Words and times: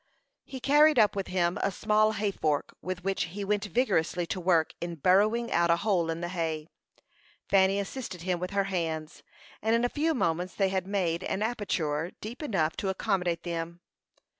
He 0.45 0.59
carried 0.59 0.97
up 0.97 1.15
with 1.15 1.27
him 1.27 1.59
a 1.61 1.69
small 1.69 2.13
hay 2.13 2.31
fork, 2.31 2.75
with 2.81 3.03
which 3.03 3.25
he 3.25 3.45
went 3.45 3.65
vigorously 3.65 4.25
to 4.25 4.39
work 4.39 4.73
in 4.81 4.95
burrowing 4.95 5.51
out 5.51 5.69
a 5.69 5.75
hole 5.75 6.09
in 6.09 6.21
the 6.21 6.29
hay. 6.29 6.69
Fanny 7.47 7.77
assisted 7.77 8.23
him 8.23 8.39
with 8.39 8.49
her 8.49 8.63
hands, 8.63 9.21
and 9.61 9.75
in 9.75 9.85
a 9.85 9.89
few 9.89 10.15
moments 10.15 10.55
they 10.55 10.69
had 10.69 10.87
made 10.87 11.23
an 11.25 11.43
aperture 11.43 12.13
deep 12.19 12.41
enough 12.41 12.75
to 12.77 12.89
accommodate 12.89 13.43
them. 13.43 13.79